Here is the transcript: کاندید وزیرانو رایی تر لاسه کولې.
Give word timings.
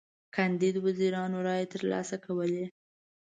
کاندید 0.35 0.75
وزیرانو 0.85 1.39
رایی 1.47 1.67
تر 1.71 1.81
لاسه 1.91 2.17
کولې. 2.25 2.65